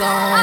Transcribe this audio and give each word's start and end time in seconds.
gone. 0.00 0.39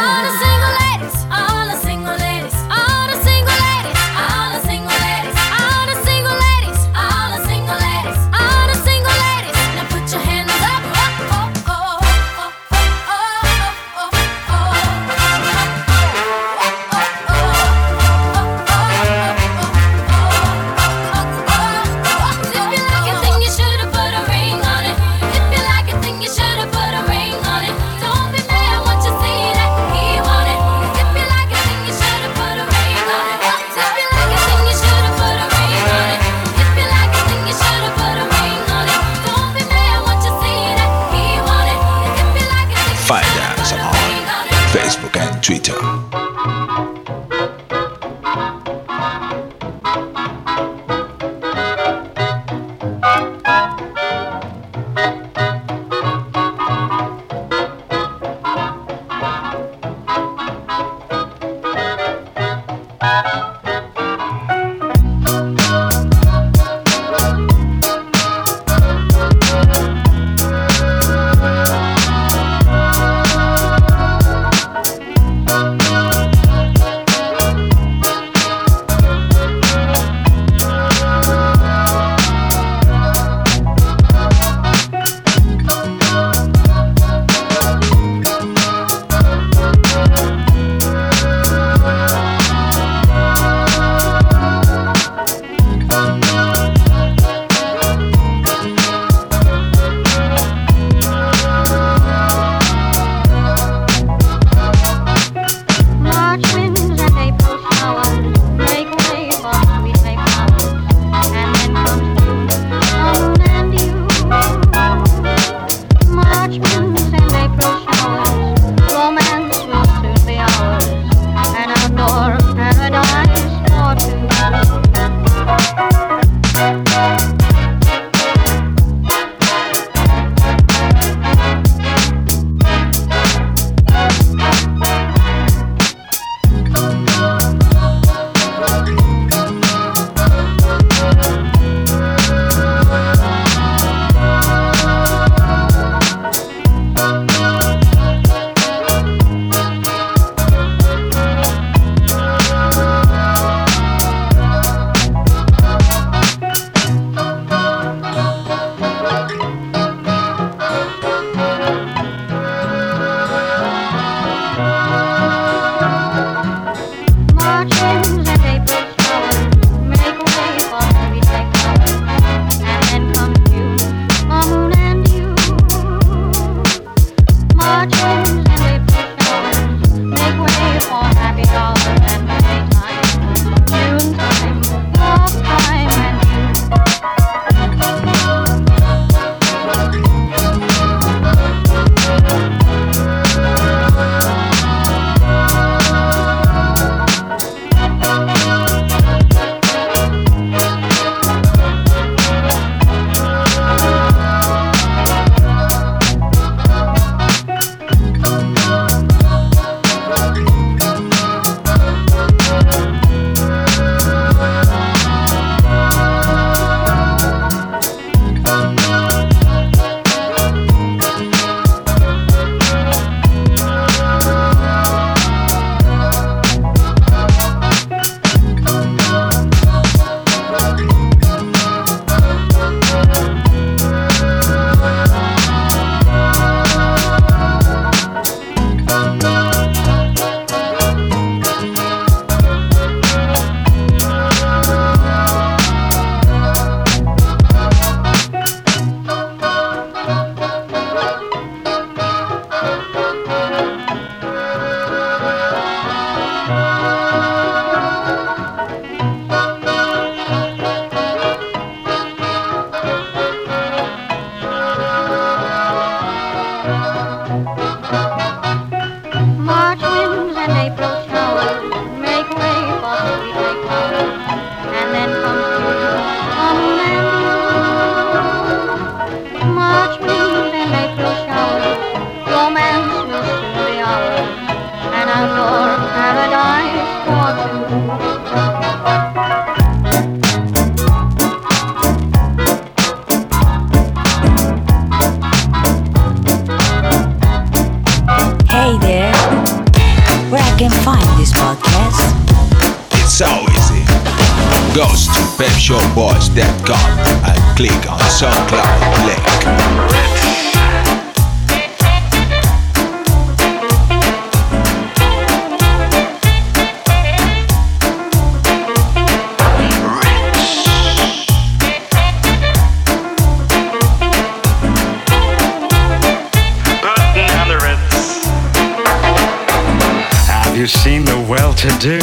to 331.58 331.70
do 331.80 331.98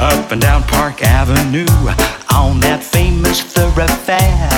up 0.00 0.32
and 0.32 0.40
down 0.40 0.62
Park 0.62 1.02
Avenue 1.02 1.68
on 2.32 2.58
that 2.60 2.80
famous 2.82 3.42
thoroughfare 3.42 4.48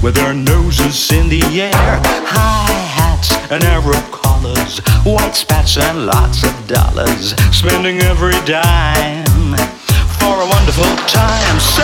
with 0.00 0.14
their 0.14 0.32
noses 0.32 1.10
in 1.10 1.28
the 1.28 1.42
air, 1.58 1.98
high 2.22 2.70
hats 2.70 3.34
and 3.50 3.64
Arrow 3.64 3.98
collars, 4.14 4.78
white 5.02 5.34
spats 5.34 5.76
and 5.76 6.06
lots 6.06 6.44
of 6.44 6.54
dollars, 6.68 7.34
spending 7.50 7.98
every 8.06 8.38
dime 8.46 9.58
for 10.22 10.38
a 10.38 10.46
wonderful 10.46 10.94
time. 11.10 11.58
So 11.58 11.82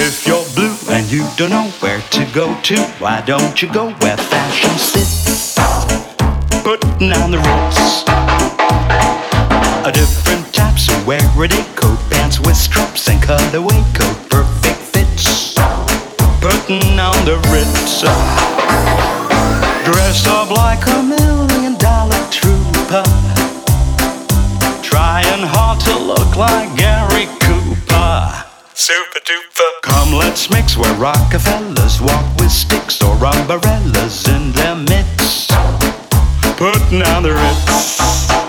if 0.00 0.26
you're 0.26 0.48
blue 0.56 0.80
and 0.88 1.04
you 1.12 1.28
don't 1.36 1.50
know 1.50 1.68
where 1.84 2.00
to 2.00 2.24
go 2.32 2.58
to, 2.72 2.76
why 3.04 3.20
don't 3.20 3.60
you 3.60 3.70
go 3.70 3.92
where 4.00 4.16
fashion 4.16 4.72
sits, 4.80 5.60
putting 6.64 7.12
on 7.12 7.30
the 7.30 7.38
roots. 7.44 8.08
A 9.84 9.92
different 9.92 10.17
wear 11.08 11.42
a 11.42 11.48
day 11.48 11.64
coat, 11.74 11.98
pants 12.10 12.38
with 12.38 12.54
straps 12.54 13.08
and 13.08 13.18
cutaway 13.22 13.82
coat, 13.96 14.18
perfect 14.28 14.76
fits, 14.92 15.54
Putting 16.44 17.00
on 17.00 17.16
the 17.24 17.40
Ritz. 17.48 18.02
Dressed 19.88 20.26
up 20.26 20.50
like 20.50 20.86
a 20.86 21.02
million 21.02 21.78
dollar 21.78 22.20
trooper, 22.30 23.04
trying 24.82 25.44
hard 25.48 25.80
to 25.88 25.96
look 25.96 26.36
like 26.36 26.68
Gary 26.76 27.24
Cooper. 27.40 28.44
Super 28.74 29.20
duper. 29.24 29.70
Come, 29.84 30.12
let's 30.12 30.50
mix 30.50 30.76
where 30.76 30.94
Rockefellers 30.96 32.02
walk 32.02 32.26
with 32.36 32.52
sticks 32.52 33.02
or 33.02 33.14
umbrellas 33.14 34.28
in 34.28 34.52
their 34.52 34.76
midst. 34.76 35.52
Putting 36.58 37.00
on 37.00 37.22
the 37.22 37.32
Ritz. 37.32 38.47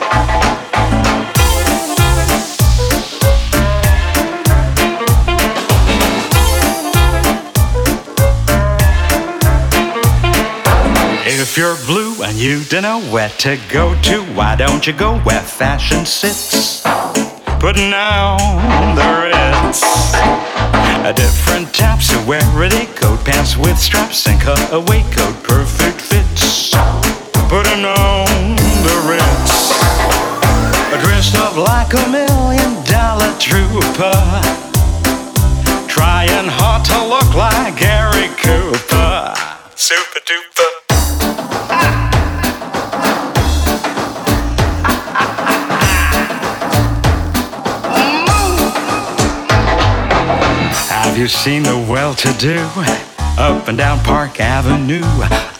You're 11.60 11.76
blue 11.86 12.24
and 12.24 12.38
you 12.38 12.64
don't 12.70 12.84
know 12.84 13.02
where 13.12 13.28
to 13.28 13.60
go 13.70 13.94
to, 14.02 14.24
why 14.34 14.56
don't 14.56 14.88
you 14.88 14.94
go 14.94 15.20
where 15.28 15.42
fashion 15.42 16.06
sits? 16.06 16.82
Putting 17.60 17.92
on 17.92 18.96
the 18.96 19.10
Ritz. 19.20 19.84
A 21.04 21.12
different 21.12 21.74
types 21.74 22.08
to 22.14 22.18
wear 22.26 22.42
ready 22.56 22.86
coat, 22.96 23.20
pants 23.26 23.58
with 23.58 23.78
straps 23.78 24.26
and 24.26 24.40
cutaway 24.40 25.04
coat, 25.12 25.36
perfect 25.44 26.00
fits. 26.00 26.72
Putting 27.52 27.84
on 27.84 28.56
the 28.88 28.96
Ritz. 29.12 29.76
Dressed 31.04 31.36
up 31.36 31.58
like 31.58 31.92
a 31.92 32.10
million 32.10 32.72
dollar 32.86 33.36
trooper. 33.38 34.16
Trying 35.90 36.48
hard 36.48 36.86
to 36.86 37.00
look 37.04 37.36
like 37.36 37.78
Gary 37.78 38.30
Cooper. 38.38 39.36
Super 39.76 40.22
duper. 40.22 40.89
You 51.20 51.28
seen 51.28 51.64
the 51.64 51.76
well-to-do 51.92 52.64
up 53.38 53.68
and 53.68 53.78
down 53.78 54.00
Park 54.06 54.40
Avenue 54.40 55.04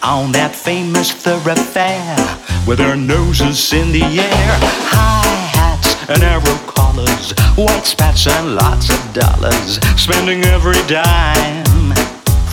on 0.02 0.32
that 0.32 0.56
famous 0.56 1.12
thoroughfare 1.12 2.16
with 2.64 2.78
their 2.78 2.96
noses 2.96 3.74
in 3.74 3.92
the 3.92 4.00
air, 4.24 4.56
high 4.88 5.36
hats 5.52 6.00
and 6.08 6.24
arrow 6.24 6.56
collars, 6.64 7.36
white 7.60 7.84
spats 7.84 8.24
and 8.28 8.56
lots 8.56 8.88
of 8.88 9.02
dollars, 9.12 9.84
spending 10.00 10.48
every 10.48 10.80
dime 10.88 11.92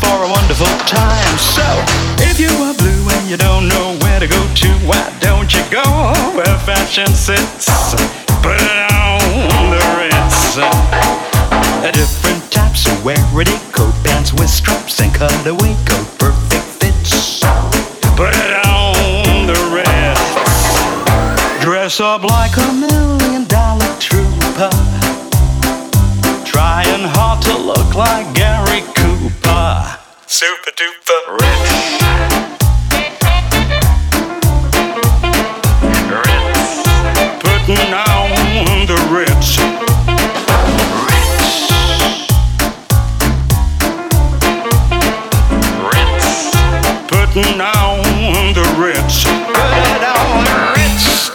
for 0.02 0.16
a 0.26 0.30
wonderful 0.32 0.74
time. 0.90 1.38
So, 1.38 1.62
if 2.26 2.42
you 2.42 2.50
are 2.66 2.74
blue 2.74 3.06
and 3.06 3.30
you 3.30 3.36
don't 3.38 3.70
know 3.70 3.94
where 4.02 4.18
to 4.18 4.26
go 4.26 4.42
to, 4.42 4.68
why 4.82 5.06
don't 5.22 5.54
you 5.54 5.62
go 5.70 5.86
where 6.34 6.58
fashion 6.66 7.14
sits? 7.14 7.70
Put 8.42 8.58
it 8.58 8.90
on 8.90 9.70
the 9.70 9.82
Ritz. 9.94 10.58
A 10.58 11.92
different 11.92 12.45
types 12.76 12.98
of 12.98 13.04
wear 13.04 13.16
ready 13.32 13.56
coat, 13.72 13.94
pants 14.04 14.32
with 14.32 14.50
straps 14.50 15.00
and 15.00 15.12
cutaway 15.14 15.74
coat, 15.86 16.06
perfect 16.18 16.64
fits. 16.80 17.40
Put 18.16 18.34
it 18.34 18.66
on 18.66 19.46
the 19.46 19.56
Ritz. 19.72 21.64
Dress 21.64 22.00
up 22.00 22.22
like 22.22 22.56
a 22.56 22.72
million 22.72 23.44
dollar 23.44 23.86
trooper. 23.98 24.70
Trying 26.44 27.04
hard 27.16 27.42
to 27.42 27.56
look 27.56 27.94
like 27.94 28.34
Gary 28.34 28.82
Cooper. 28.94 29.98
Super 30.26 30.72
duper 30.72 31.40
rich. 31.40 32.65
On 47.36 47.42
the 48.54 48.62
Ritz. 48.78 49.24
Put 49.24 49.34
it 49.34 50.02
on 50.02 50.44
the 50.46 50.56
Ritz. 50.72 51.28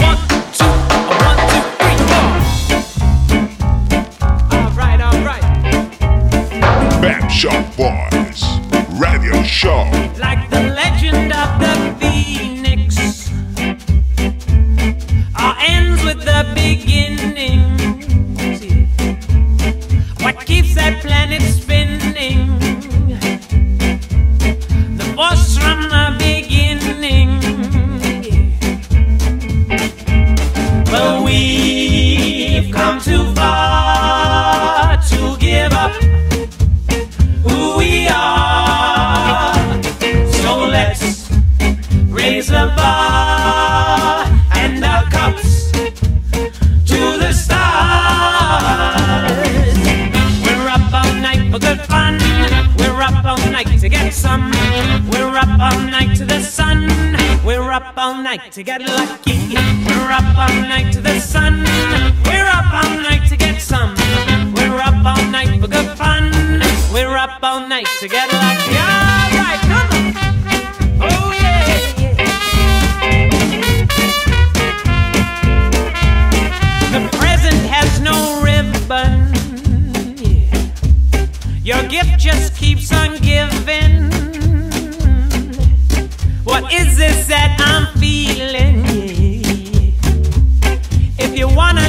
One, 0.00 0.16
two, 0.56 0.72
one, 1.20 1.36
two, 1.50 1.64
three, 1.76 1.98
four. 2.08 2.28
All 4.56 4.70
right, 4.72 5.00
all 5.02 5.20
right. 5.20 5.44
Shop 7.30 7.66
Boys 7.76 8.40
Radio 8.98 9.42
Show. 9.42 9.84
Like 10.18 10.48
the 10.48 10.62
legend 10.62 11.34
of 11.34 11.60
the 11.60 11.75
beginning. 27.06 27.40
But 30.84 31.24
we've 31.24 32.72
come 32.72 33.00
too 33.00 33.34
far 33.34 34.96
to 35.10 35.36
give 35.38 35.72
up 35.72 35.92
who 37.42 37.78
we 37.78 38.08
are. 38.08 39.82
So 40.32 40.66
let's 40.66 41.30
raise 42.08 42.48
the 42.48 42.72
bar 42.76 44.24
and 44.54 44.84
our 44.84 45.04
cups 45.10 45.70
to 45.72 47.18
the 47.18 47.32
stars. 47.32 47.66
We're 50.44 50.68
up 50.68 50.92
all 50.92 51.14
night 51.20 51.50
for 51.50 51.58
good 51.58 51.80
fun. 51.82 52.18
We're 52.78 53.02
up 53.02 53.24
all 53.24 53.50
night 53.50 53.78
to 53.80 53.88
get 53.88 54.12
some. 54.12 54.50
We're 55.10 55.36
up 55.36 55.60
all 55.60 55.80
night 55.80 56.16
to 56.16 56.24
the 56.24 56.40
sun. 56.40 56.55
Up 57.76 57.92
all 57.98 58.14
night 58.14 58.52
to 58.52 58.62
get 58.62 58.80
lucky. 58.80 59.52
We're 59.52 60.10
up 60.10 60.38
all 60.38 60.60
night 60.62 60.94
to 60.94 61.02
the 61.02 61.20
sun. 61.20 61.62
We're 62.24 62.46
up 62.46 62.72
all 62.72 62.96
night 63.02 63.28
to 63.28 63.36
get 63.36 63.60
some. 63.60 63.94
We're 64.54 64.80
up 64.80 65.04
all 65.04 65.22
night 65.30 65.60
for 65.60 65.68
good 65.68 65.90
fun. 65.98 66.32
We're 66.90 67.18
up 67.18 67.38
all 67.42 67.68
night 67.68 67.86
to 68.00 68.08
get 68.08 68.32
lucky. 68.32 68.78
All 68.78 69.30
right, 69.36 69.60
come 69.68 69.90
on. 69.92 70.14
Oh 71.02 71.32
yeah. 71.36 71.68
The 76.92 77.02
present 77.18 77.62
has 77.68 78.00
no 78.00 78.40
ribbon. 78.42 79.34
Your 81.62 81.82
gift 81.88 82.18
just 82.18 82.56
keeps 82.56 82.90
on 82.90 83.18
giving. 83.18 84.15
Is 86.78 86.98
this 86.98 87.26
that 87.28 87.56
I'm 87.58 87.86
feeling? 87.98 88.84
If 91.18 91.36
you 91.38 91.48
wanna 91.48 91.88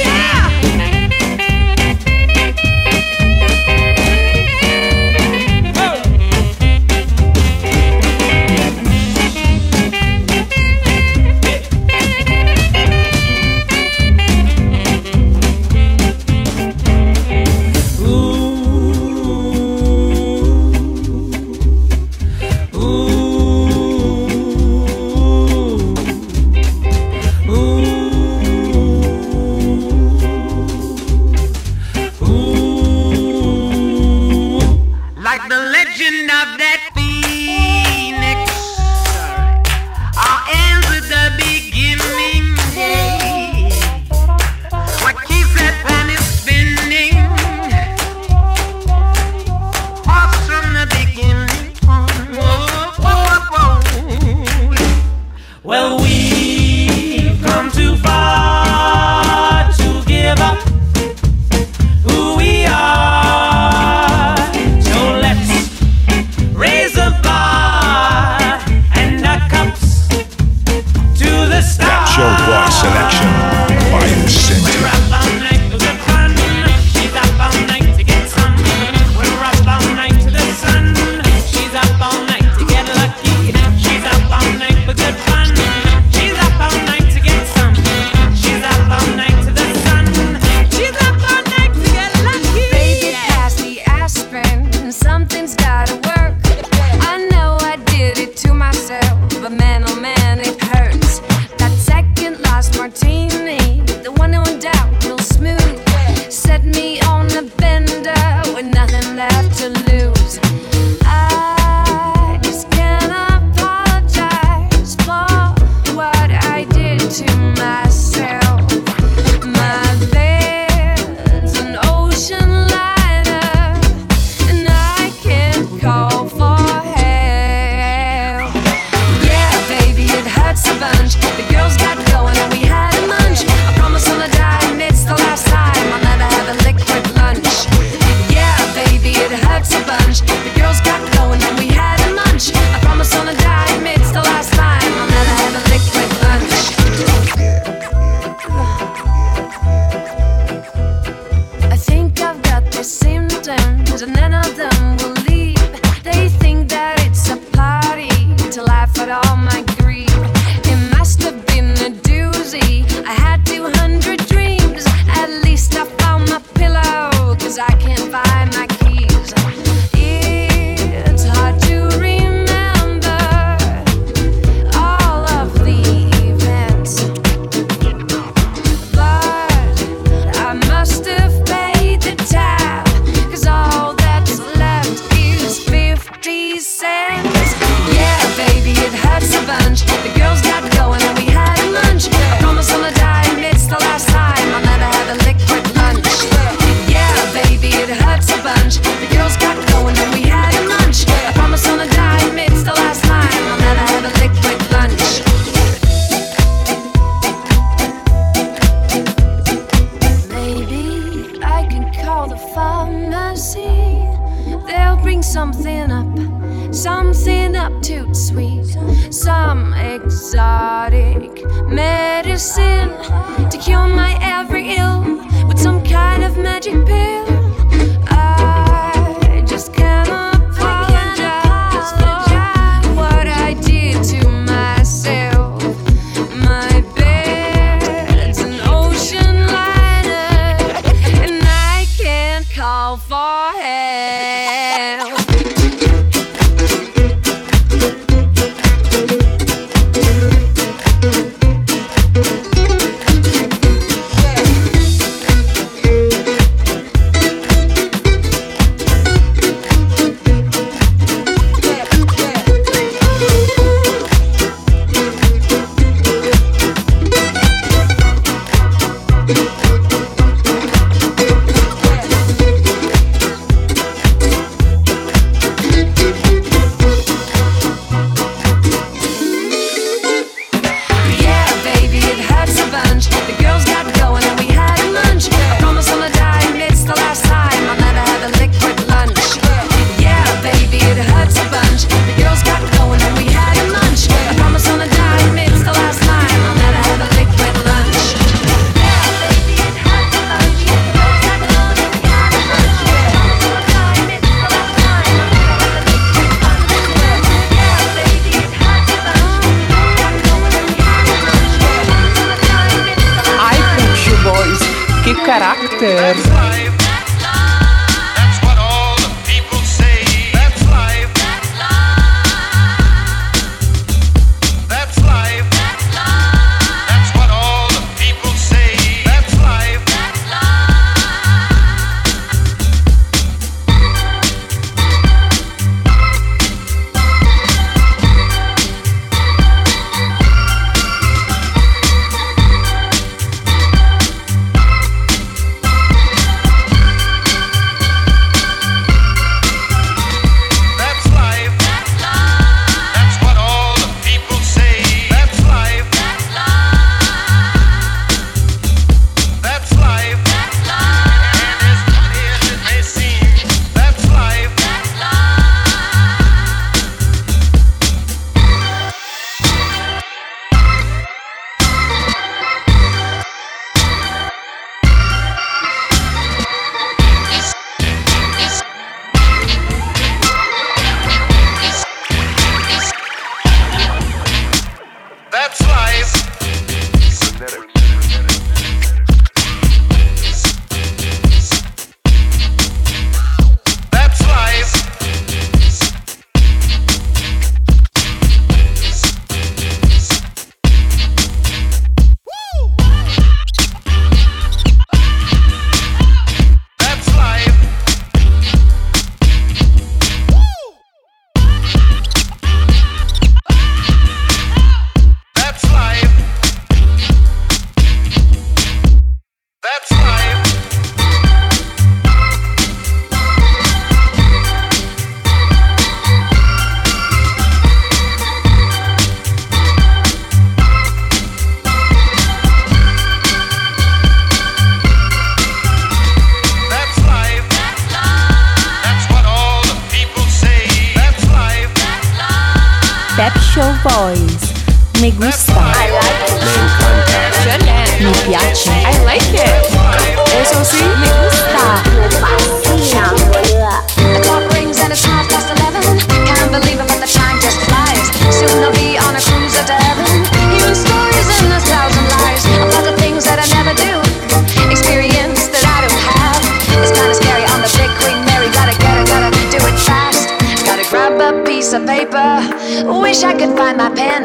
wish 473.21 473.35
I 473.35 473.37
could 473.37 473.55
find 473.55 473.77
my 473.77 473.89
pen. 473.89 474.23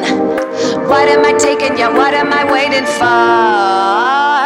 What 0.88 1.08
am 1.08 1.24
I 1.24 1.32
taking? 1.32 1.76
Yeah, 1.78 1.94
what 1.94 2.14
am 2.14 2.32
I 2.32 2.50
waiting 2.50 2.86
for? 2.86 4.45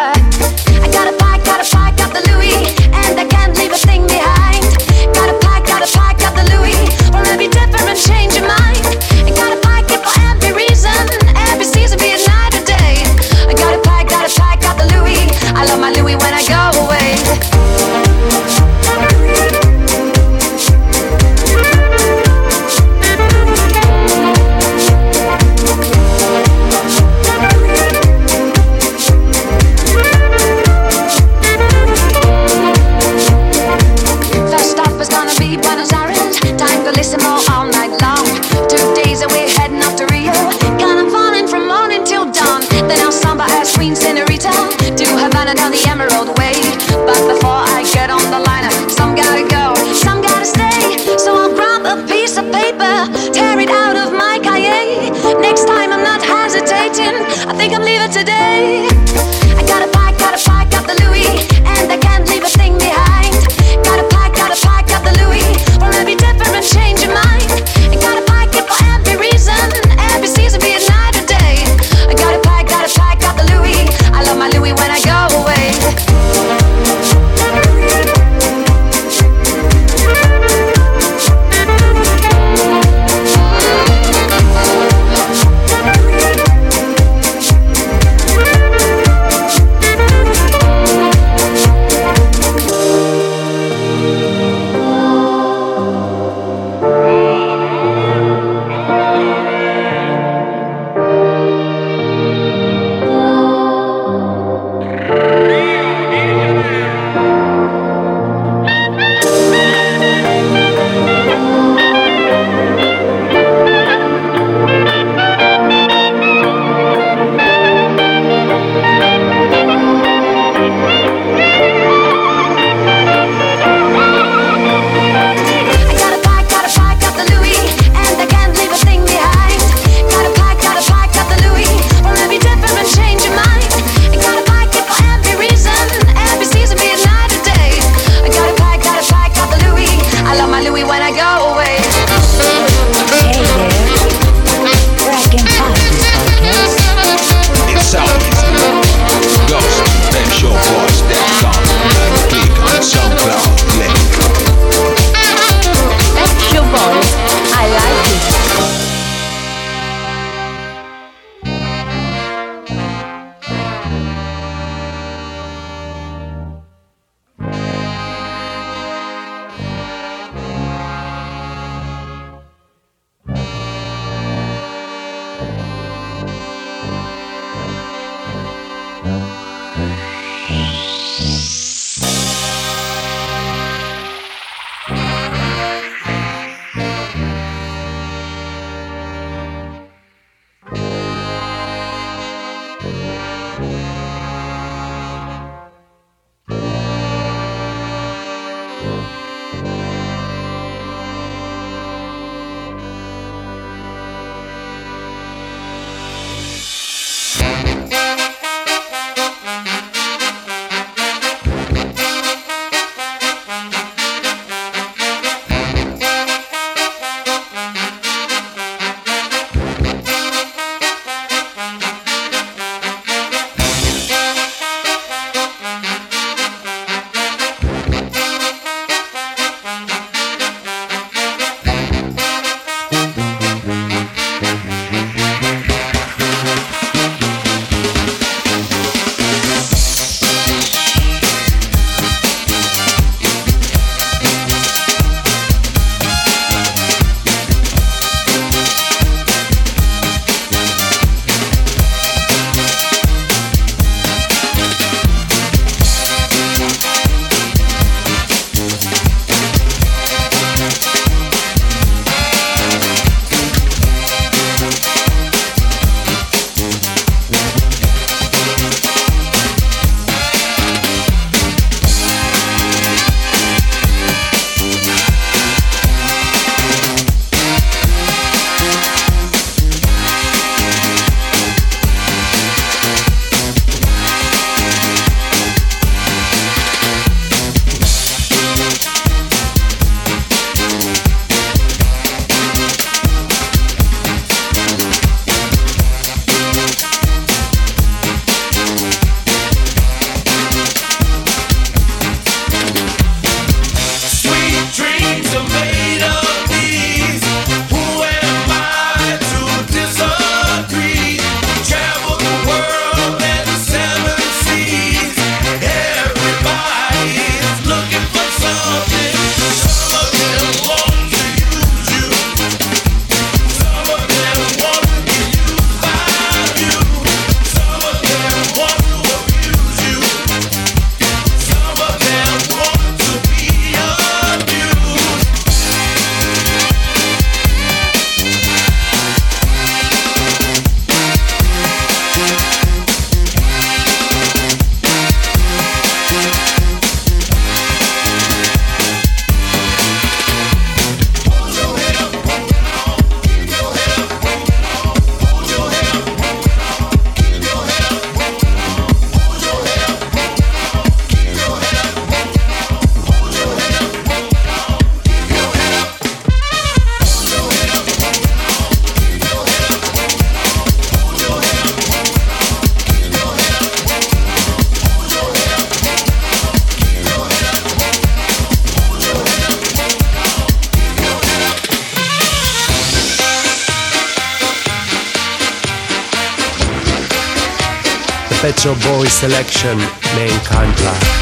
Pet 388.62 388.76
boy 388.82 389.08
Selection 389.08 389.78
me 389.78 390.28
encanta. 390.28 391.19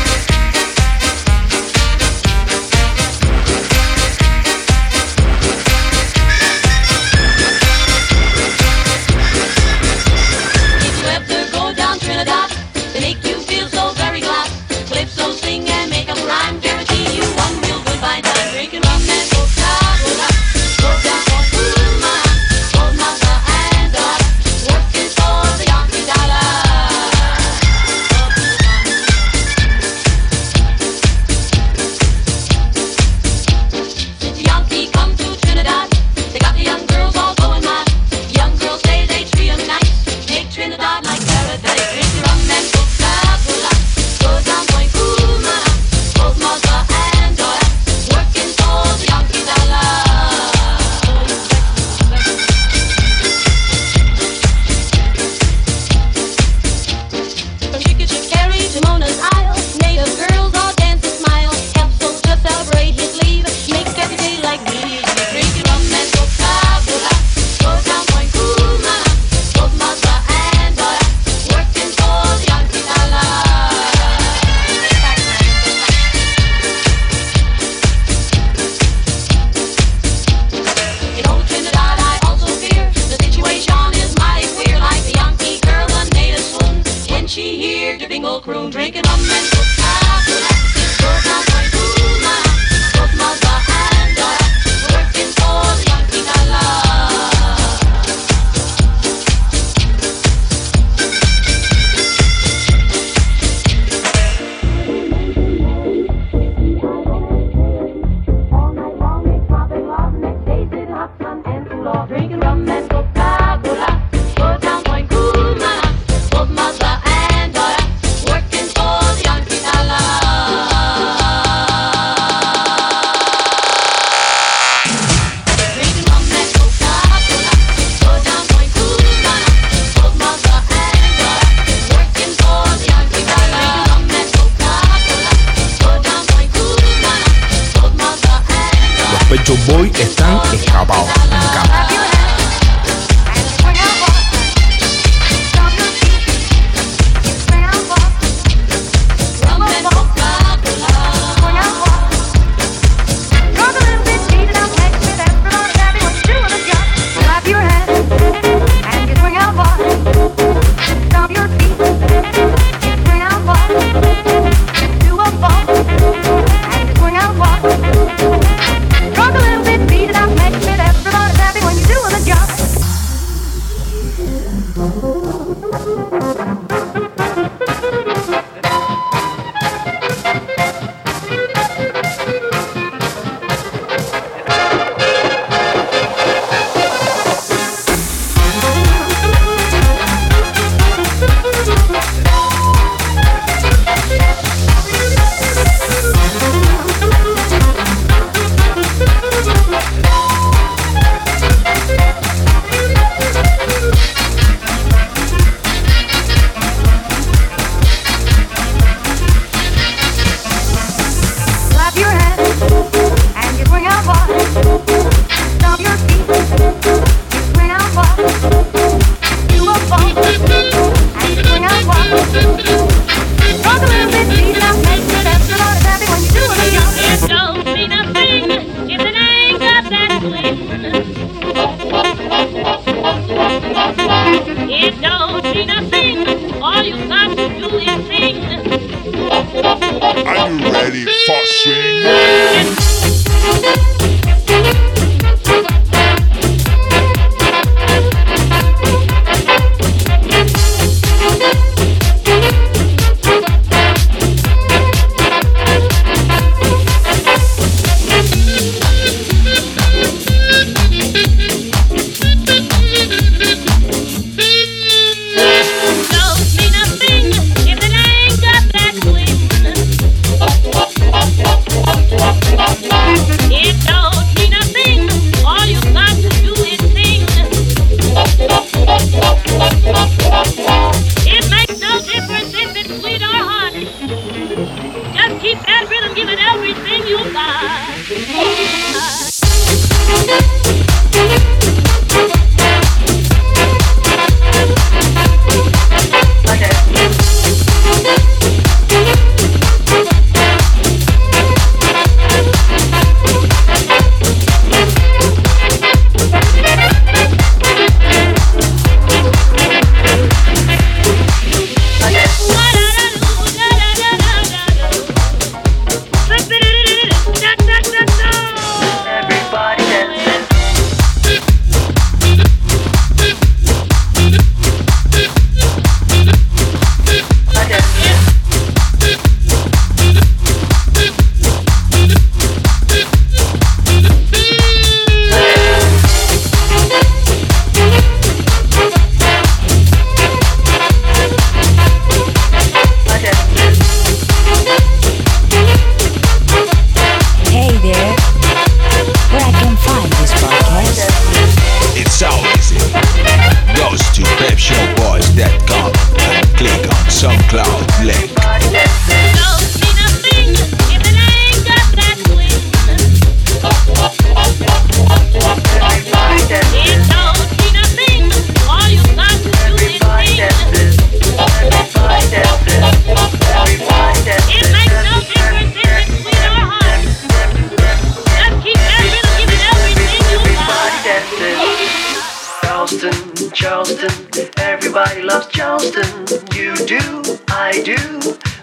Charleston. 383.88 384.50
Everybody 384.58 385.22
loves 385.22 385.46
Charleston. 385.48 386.26
You 386.54 386.76
do, 386.86 387.38
I 387.48 387.80
do. 387.84 387.96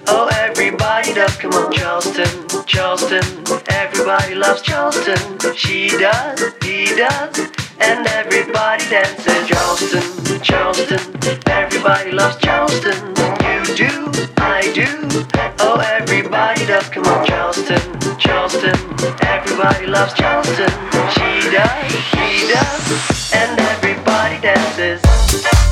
Oh, 0.08 0.30
everybody 0.34 1.16
does. 1.16 1.36
Come 1.38 1.54
on, 1.54 1.72
Charleston, 1.74 2.66
Charleston. 2.68 3.24
Everybody 3.70 4.36
loves 4.36 4.62
Charleston. 4.62 5.18
She 5.56 5.90
does, 5.90 6.40
he 6.62 6.94
does. 6.96 7.40
And 7.80 8.06
everybody 8.08 8.88
dances 8.88 9.48
Charleston, 9.48 10.42
Charleston. 10.42 11.02
Everybody 11.48 12.12
loves 12.12 12.38
Charleston. 12.38 12.98
You 13.50 13.76
do, 13.76 14.12
I 14.38 14.72
do. 14.76 14.86
Oh, 15.60 15.82
everybody 15.98 16.68
does. 16.68 16.88
Come 16.90 17.06
on, 17.06 17.26
Charleston, 17.26 17.82
Charleston. 18.20 18.78
Everybody 19.26 19.88
loves 19.88 20.14
Charleston. 20.14 20.70
She 21.16 21.50
does, 21.50 21.92
he 22.14 22.54
does. 22.54 23.34
And 23.34 23.60
everybody 23.60 24.15
chances. 24.46 25.65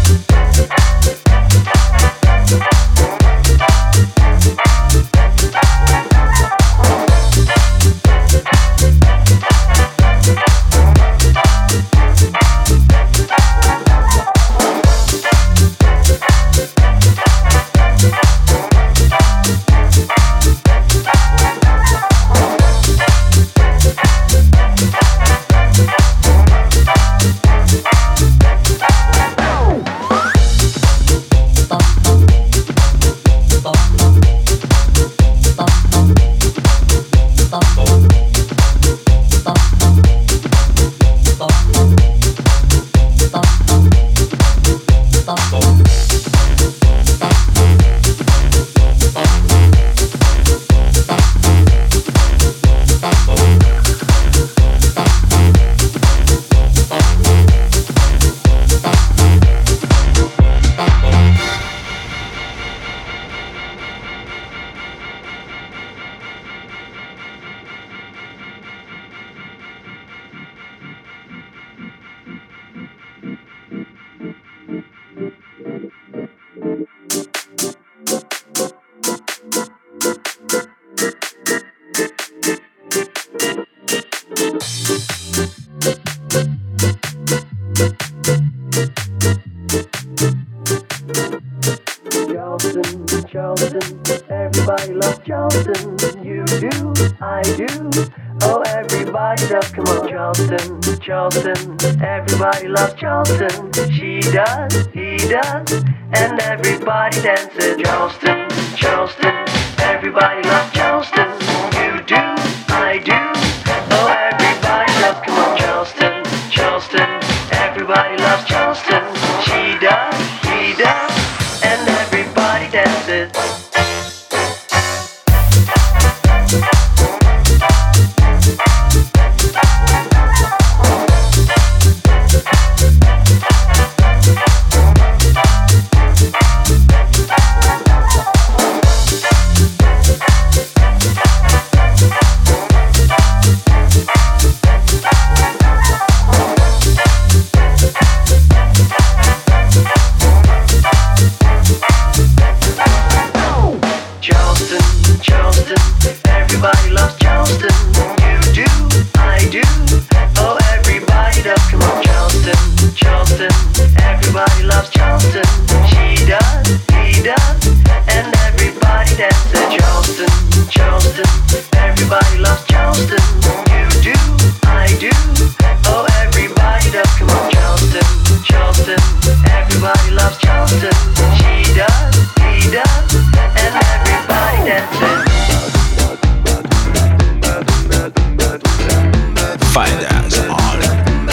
Charleston, 100.34 101.00
Charleston, 101.00 102.02
Everybody 102.04 102.68
loves 102.68 102.96
Charleston. 102.96 103.72
She 103.92 104.20
does, 104.20 104.88
he 104.88 105.18
does, 105.18 105.84
and 106.12 106.42
everybody 106.42 107.22
dances. 107.22 107.80
Charleston, 107.84 108.50
Charleston. 108.76 109.46
Everybody 109.80 110.42
loves. 110.50 110.63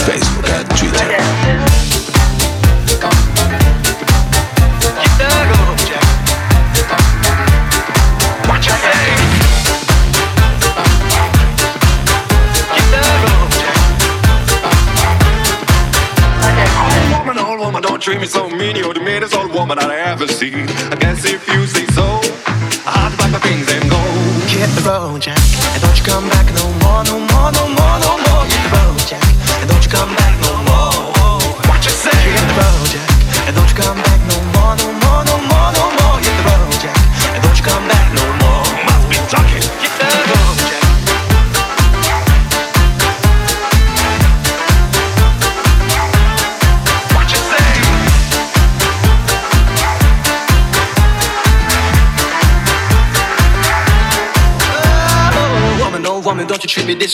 Facebook. 0.06 0.39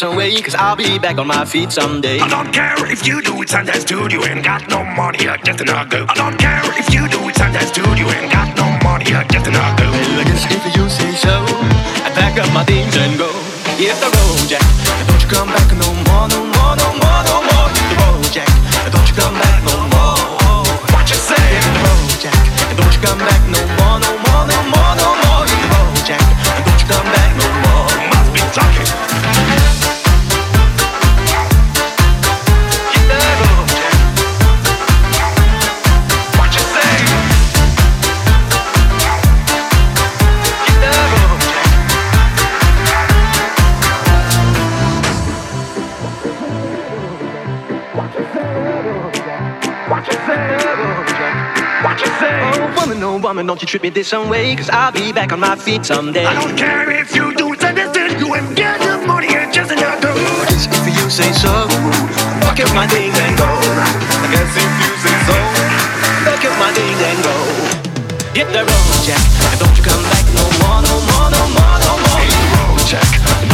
This 0.01 0.16
way, 0.16 0.34
cause 0.42 0.55
I'll 0.55 0.76
be 0.76 0.99
back 0.99 1.16
on 1.16 1.26
my 1.26 1.44
feet 1.44 1.72
someday. 1.72 2.18
I 2.20 2.28
don't 2.28 2.53
care 2.53 2.76
if 2.92 3.07
you 3.07 3.22
do 3.22 3.40
it 3.40 3.49
Sunday 3.49 3.78
studio 3.78 4.24
ain't 4.26 4.44
got 4.44 4.68
no 4.68 4.84
money, 4.84 5.26
I 5.26 5.36
just 5.38 5.64
not 5.64 5.88
go. 5.88 6.05
I 6.09 6.14
don't 6.14 6.36
care 6.36 6.61
if 6.76 6.92
you 6.92 7.09
do 7.09 7.28
it 7.28 7.36
Sunday 7.36 7.64
studio 7.64 8.07
ain't 8.12 8.30
got 8.30 8.55
no 8.57 8.66
money, 8.84 9.07
I 9.14 9.24
just 9.32 9.51
not 9.51 9.78
go. 9.78 9.88
Well, 9.88 10.20
I 10.20 10.24
guess 10.24 10.44
if 10.53 10.76
you 10.76 10.88
say 10.90 11.12
so, 11.16 11.44
I 12.05 12.11
pack 12.12 12.36
up 12.38 12.53
my 12.53 12.64
things 12.64 12.94
and 12.97 13.16
go. 13.16 13.30
Hit 13.80 13.97
the 13.97 14.12
road, 14.12 14.49
Jack. 14.49 14.64
Don't 15.09 15.22
you 15.22 15.28
come 15.28 15.49
back 15.49 15.70
no 15.72 15.88
more, 16.12 16.28
no 16.28 16.44
more, 16.44 16.76
no 16.76 16.88
more, 17.01 17.22
no 17.24 17.36
more. 17.49 17.68
Hit 17.72 17.88
the 17.88 17.97
road, 18.05 18.28
Jack. 18.32 18.53
Don't 18.92 19.09
you 19.09 19.16
come 19.16 19.34
back 19.34 19.64
no 19.64 19.80
more. 19.80 19.95
Woman, 53.26 53.44
don't 53.44 53.60
you 53.60 53.66
treat 53.66 53.82
me 53.82 53.90
this 53.90 54.06
some 54.06 54.28
way, 54.28 54.54
cause 54.54 54.70
I'll 54.70 54.92
be 54.92 55.12
back 55.12 55.32
on 55.32 55.40
my 55.40 55.56
feet 55.56 55.84
someday. 55.84 56.24
I 56.24 56.34
don't 56.34 56.56
care 56.56 56.88
if 56.92 57.12
you 57.12 57.34
do 57.34 57.52
it 57.54 57.60
Sunday 57.60 57.90
studio 57.90 58.36
ain't 58.36 58.54
got 58.54 58.78
no 58.78 59.04
money, 59.04 59.26
I 59.34 59.50
just. 59.50 59.68
Yes, 59.74 60.70
if 60.70 60.86
you 60.86 61.10
say 61.10 61.32
so, 61.34 61.66
pack 62.46 62.60
up 62.62 62.70
my 62.72 62.86
things 62.86 63.18
and 63.18 63.34
go. 63.36 63.50
I 63.50 64.26
guess 64.30 64.54
if 64.54 64.72
you 64.78 64.90
say 65.02 65.16
so. 65.26 65.34
Pack 66.22 66.44
up 66.46 66.54
my 66.62 66.70
things 66.70 67.00
and 67.02 67.18
go. 67.26 67.36
Hit 68.30 68.46
the 68.54 68.62
road, 68.62 68.94
Jack, 69.02 69.18
and 69.50 69.58
don't 69.58 69.74
you 69.74 69.82
come 69.82 70.02
back 70.06 70.24
no 70.30 70.46
more, 70.62 70.78
no 70.86 70.94
more, 71.10 71.26
no 71.34 71.42
more, 71.50 71.76
no 71.82 71.92
more. 72.06 72.22
Hit 72.22 72.30
the 72.30 72.46
road, 72.54 72.78
Jack. 72.86 73.45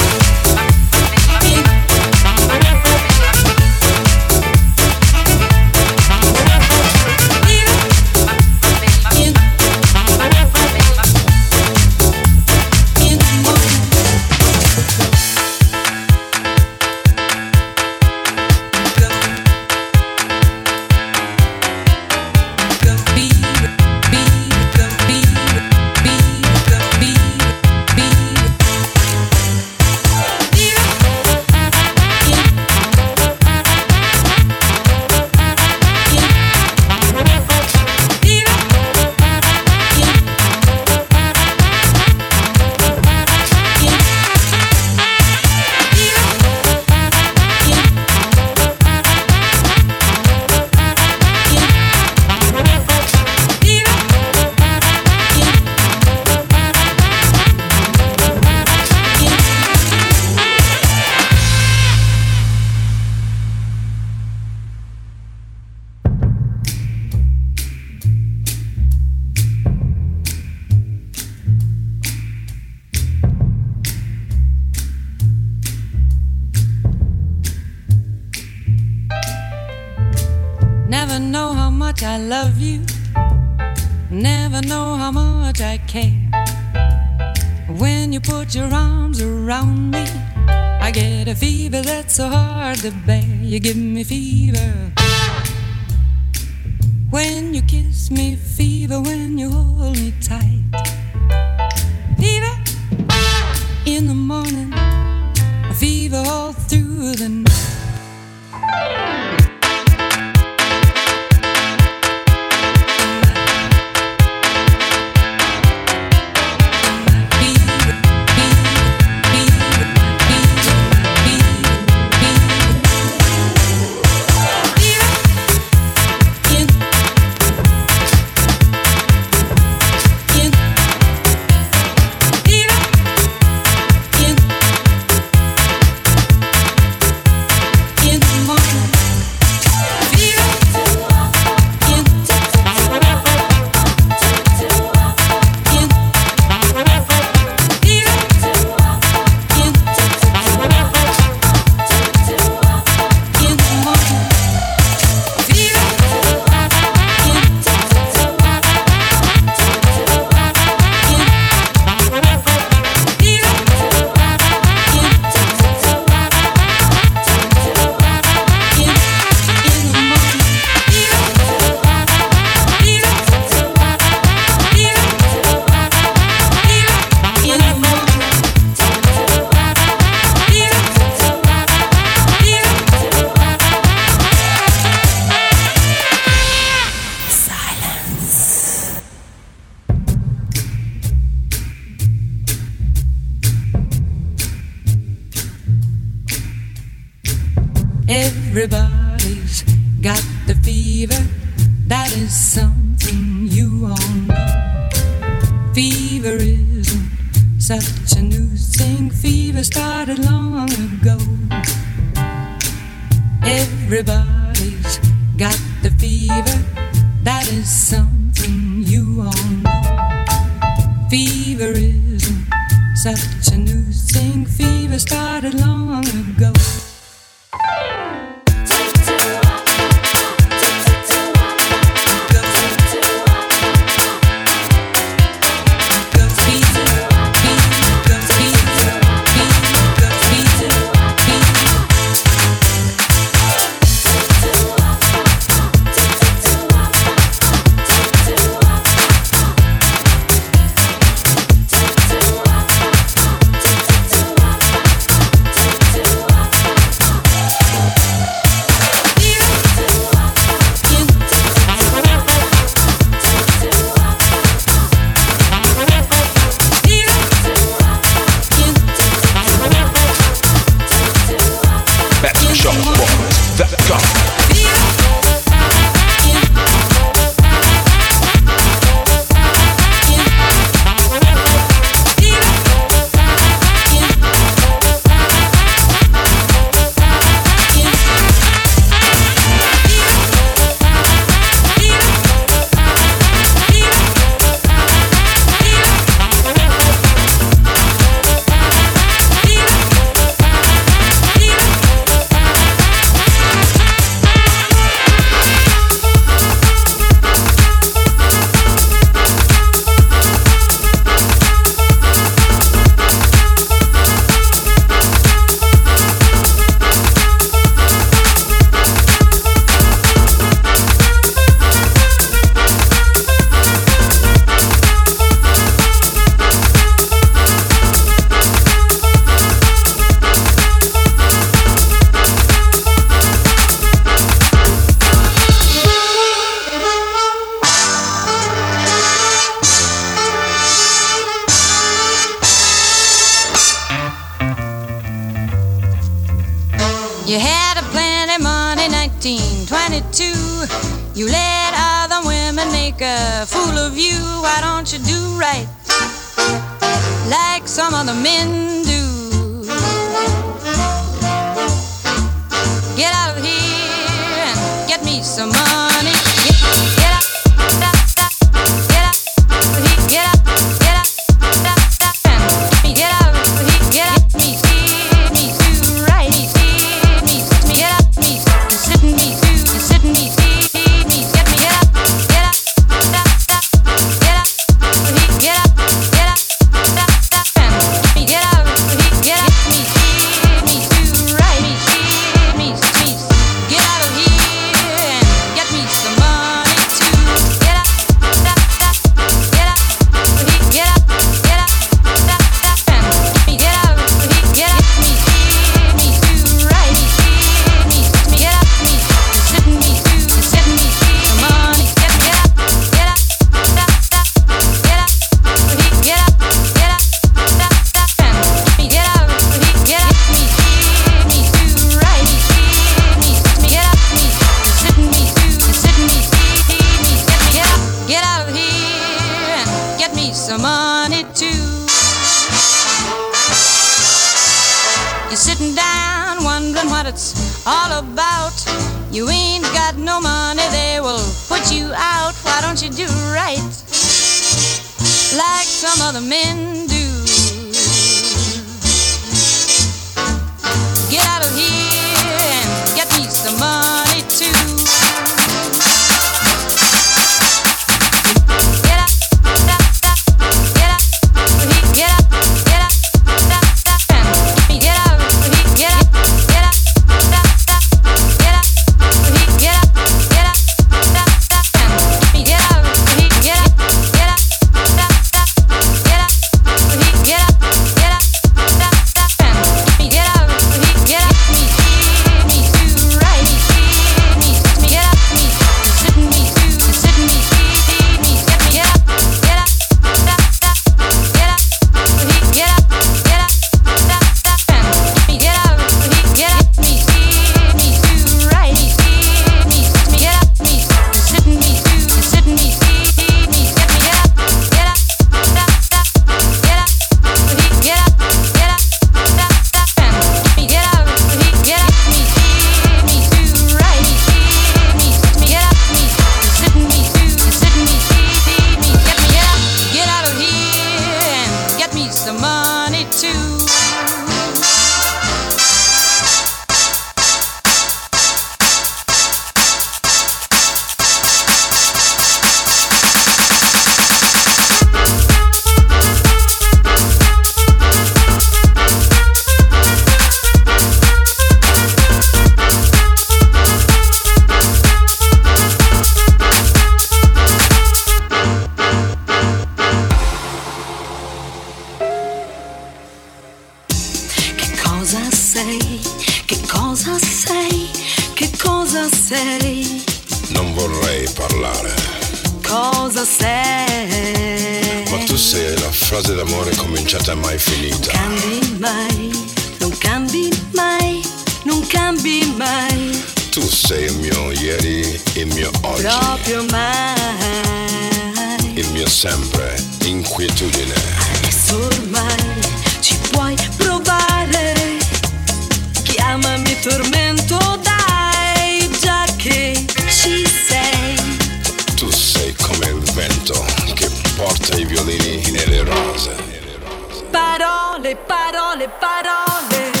les 598.01 598.15
paroles, 598.15 598.79
les 598.79 598.87
paroles. 598.99 600.00